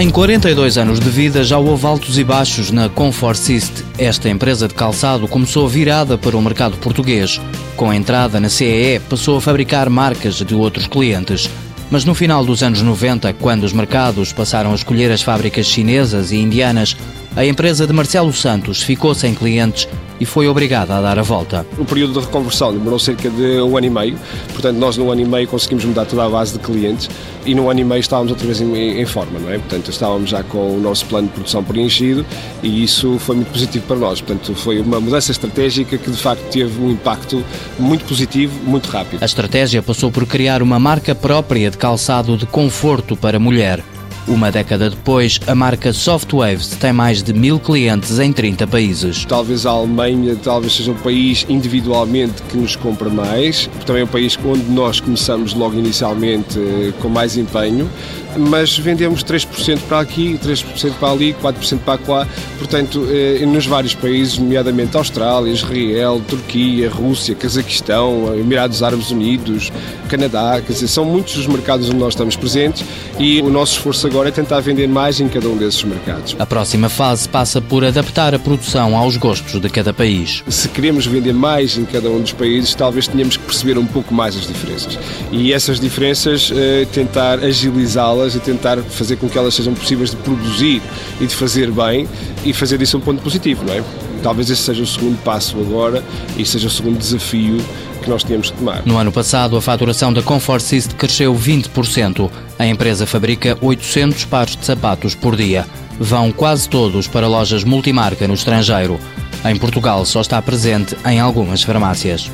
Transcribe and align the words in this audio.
Em 0.00 0.10
42 0.10 0.78
anos 0.78 1.00
de 1.00 1.10
vida 1.10 1.42
já 1.42 1.58
houve 1.58 1.84
altos 1.84 2.18
e 2.18 2.22
baixos 2.22 2.70
na 2.70 2.88
Conforcist. 2.88 3.82
Esta 3.98 4.28
empresa 4.28 4.68
de 4.68 4.74
calçado 4.74 5.26
começou 5.26 5.68
virada 5.68 6.16
para 6.16 6.36
o 6.36 6.40
mercado 6.40 6.76
português. 6.76 7.40
Com 7.74 7.90
a 7.90 7.96
entrada 7.96 8.38
na 8.38 8.48
CEE, 8.48 9.00
passou 9.00 9.38
a 9.38 9.40
fabricar 9.40 9.90
marcas 9.90 10.36
de 10.36 10.54
outros 10.54 10.86
clientes. 10.86 11.50
Mas 11.90 12.04
no 12.04 12.14
final 12.14 12.44
dos 12.44 12.62
anos 12.62 12.80
90, 12.80 13.32
quando 13.32 13.64
os 13.64 13.72
mercados 13.72 14.32
passaram 14.32 14.70
a 14.70 14.76
escolher 14.76 15.10
as 15.10 15.20
fábricas 15.20 15.66
chinesas 15.66 16.30
e 16.30 16.36
indianas, 16.36 16.96
a 17.38 17.44
empresa 17.44 17.86
de 17.86 17.92
Marcelo 17.92 18.32
Santos 18.32 18.82
ficou 18.82 19.14
sem 19.14 19.32
clientes 19.32 19.88
e 20.18 20.26
foi 20.26 20.48
obrigada 20.48 20.96
a 20.96 21.00
dar 21.00 21.20
a 21.20 21.22
volta. 21.22 21.64
O 21.78 21.84
período 21.84 22.14
de 22.14 22.26
reconversão 22.26 22.72
demorou 22.72 22.98
cerca 22.98 23.30
de 23.30 23.60
um 23.60 23.76
ano 23.76 23.86
e 23.86 23.90
meio, 23.90 24.18
portanto 24.52 24.76
nós 24.76 24.96
num 24.96 25.08
ano 25.08 25.20
e 25.20 25.24
meio 25.24 25.46
conseguimos 25.46 25.84
mudar 25.84 26.04
toda 26.04 26.24
a 26.24 26.28
base 26.28 26.54
de 26.54 26.58
clientes 26.58 27.08
e 27.46 27.54
num 27.54 27.70
ano 27.70 27.78
e 27.78 27.84
meio 27.84 28.00
estávamos 28.00 28.32
outra 28.32 28.44
vez 28.44 28.60
em, 28.60 29.00
em 29.00 29.06
forma, 29.06 29.38
não 29.38 29.52
é? 29.52 29.56
Portanto 29.56 29.88
estávamos 29.88 30.30
já 30.30 30.42
com 30.42 30.78
o 30.78 30.80
nosso 30.80 31.06
plano 31.06 31.28
de 31.28 31.34
produção 31.34 31.62
preenchido 31.62 32.26
e 32.60 32.82
isso 32.82 33.20
foi 33.20 33.36
muito 33.36 33.52
positivo 33.52 33.86
para 33.86 33.96
nós. 33.98 34.20
Portanto 34.20 34.52
foi 34.56 34.80
uma 34.80 34.98
mudança 34.98 35.30
estratégica 35.30 35.96
que 35.96 36.10
de 36.10 36.18
facto 36.18 36.42
teve 36.50 36.82
um 36.82 36.90
impacto 36.90 37.44
muito 37.78 38.04
positivo, 38.04 38.52
muito 38.64 38.88
rápido. 38.88 39.22
A 39.22 39.26
estratégia 39.26 39.80
passou 39.80 40.10
por 40.10 40.26
criar 40.26 40.60
uma 40.60 40.80
marca 40.80 41.14
própria 41.14 41.70
de 41.70 41.78
calçado 41.78 42.36
de 42.36 42.46
conforto 42.46 43.16
para 43.16 43.38
mulher. 43.38 43.80
Uma 44.28 44.52
década 44.52 44.90
depois, 44.90 45.40
a 45.46 45.54
marca 45.54 45.90
Softwaves 45.90 46.68
tem 46.68 46.92
mais 46.92 47.22
de 47.22 47.32
mil 47.32 47.58
clientes 47.58 48.18
em 48.18 48.30
30 48.30 48.66
países. 48.66 49.24
Talvez 49.24 49.64
a 49.64 49.70
Alemanha 49.70 50.36
talvez 50.36 50.74
seja 50.74 50.90
o 50.90 50.94
país 50.96 51.46
individualmente 51.48 52.42
que 52.42 52.58
nos 52.58 52.76
compra 52.76 53.08
mais, 53.08 53.70
também 53.86 54.02
é 54.02 54.04
um 54.04 54.08
país 54.08 54.38
onde 54.44 54.70
nós 54.70 55.00
começamos 55.00 55.54
logo 55.54 55.78
inicialmente 55.78 56.58
eh, 56.58 56.92
com 57.00 57.08
mais 57.08 57.38
empenho, 57.38 57.90
mas 58.36 58.76
vendemos 58.78 59.24
3% 59.24 59.80
para 59.88 60.00
aqui, 60.00 60.38
3% 60.44 60.92
para 61.00 61.10
ali, 61.10 61.34
4% 61.42 61.78
para 61.78 61.98
lá, 62.06 62.28
portanto, 62.58 63.08
eh, 63.10 63.46
nos 63.46 63.64
vários 63.64 63.94
países, 63.94 64.36
nomeadamente 64.36 64.94
Austrália, 64.94 65.50
Israel, 65.50 66.20
Turquia, 66.28 66.90
Rússia, 66.90 67.34
Cazaquistão, 67.34 68.34
Emirados 68.38 68.82
Árabes 68.82 69.10
Unidos, 69.10 69.72
Canadá, 70.10 70.60
quer 70.64 70.74
dizer, 70.74 70.88
são 70.88 71.06
muitos 71.06 71.36
os 71.38 71.46
mercados 71.46 71.88
onde 71.88 71.98
nós 71.98 72.12
estamos 72.12 72.36
presentes 72.36 72.84
e 73.18 73.40
o 73.40 73.48
nosso 73.48 73.72
esforço 73.72 74.06
agora 74.06 74.17
agora 74.18 74.30
é 74.30 74.32
tentar 74.32 74.58
vender 74.58 74.88
mais 74.88 75.20
em 75.20 75.28
cada 75.28 75.48
um 75.48 75.56
desses 75.56 75.84
mercados. 75.84 76.34
A 76.40 76.44
próxima 76.44 76.88
fase 76.88 77.28
passa 77.28 77.60
por 77.60 77.84
adaptar 77.84 78.34
a 78.34 78.38
produção 78.38 78.96
aos 78.96 79.16
gostos 79.16 79.60
de 79.60 79.70
cada 79.70 79.94
país. 79.94 80.42
Se 80.48 80.68
queremos 80.68 81.06
vender 81.06 81.32
mais 81.32 81.78
em 81.78 81.84
cada 81.84 82.10
um 82.10 82.20
dos 82.20 82.32
países, 82.32 82.74
talvez 82.74 83.06
tenhamos 83.06 83.36
que 83.36 83.44
perceber 83.44 83.78
um 83.78 83.86
pouco 83.86 84.12
mais 84.12 84.36
as 84.36 84.44
diferenças. 84.44 84.98
E 85.30 85.52
essas 85.52 85.78
diferenças, 85.78 86.50
eh, 86.52 86.84
tentar 86.92 87.38
agilizá-las 87.38 88.34
e 88.34 88.40
tentar 88.40 88.78
fazer 88.78 89.14
com 89.18 89.28
que 89.28 89.38
elas 89.38 89.54
sejam 89.54 89.72
possíveis 89.72 90.10
de 90.10 90.16
produzir 90.16 90.82
e 91.20 91.26
de 91.28 91.36
fazer 91.36 91.70
bem 91.70 92.08
e 92.44 92.52
fazer 92.52 92.76
disso 92.76 92.98
um 92.98 93.00
ponto 93.00 93.22
positivo, 93.22 93.62
não 93.64 93.72
é? 93.72 93.84
Talvez 94.20 94.50
esse 94.50 94.62
seja 94.62 94.82
o 94.82 94.86
segundo 94.86 95.16
passo 95.22 95.56
agora 95.60 96.02
e 96.36 96.44
seja 96.44 96.66
o 96.66 96.70
segundo 96.70 96.98
desafio 96.98 97.58
que 97.98 98.10
nós 98.10 98.24
tínhamos 98.24 98.50
que 98.50 98.56
tomar. 98.56 98.82
No 98.84 98.96
ano 98.96 99.12
passado, 99.12 99.56
a 99.56 99.62
faturação 99.62 100.12
da 100.12 100.22
Comfortsist 100.22 100.94
cresceu 100.94 101.34
20%. 101.34 102.30
A 102.58 102.66
empresa 102.66 103.06
fabrica 103.06 103.56
800 103.60 104.24
pares 104.24 104.56
de 104.56 104.64
sapatos 104.64 105.14
por 105.14 105.36
dia. 105.36 105.66
Vão 105.98 106.30
quase 106.30 106.68
todos 106.68 107.08
para 107.08 107.26
lojas 107.26 107.64
multimarca 107.64 108.28
no 108.28 108.34
estrangeiro. 108.34 108.98
Em 109.44 109.56
Portugal 109.56 110.04
só 110.04 110.20
está 110.20 110.40
presente 110.40 110.96
em 111.04 111.20
algumas 111.20 111.62
farmácias. 111.62 112.30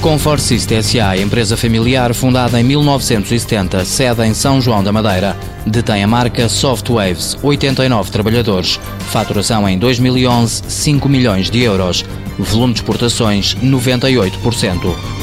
Conforcist 0.00 0.70
SA, 0.82 1.14
empresa 1.18 1.58
familiar 1.58 2.14
fundada 2.14 2.58
em 2.58 2.64
1970, 2.64 3.84
sede 3.84 4.24
em 4.24 4.32
São 4.32 4.58
João 4.58 4.82
da 4.82 4.90
Madeira. 4.90 5.36
Detém 5.66 6.02
a 6.02 6.06
marca 6.06 6.48
Softwaves, 6.48 7.36
89 7.42 8.10
trabalhadores. 8.10 8.80
Faturação 9.10 9.68
em 9.68 9.78
2011, 9.78 10.62
5 10.66 11.06
milhões 11.06 11.50
de 11.50 11.60
euros. 11.60 12.02
Volume 12.38 12.72
de 12.72 12.80
exportações, 12.80 13.54
98%. 13.56 15.19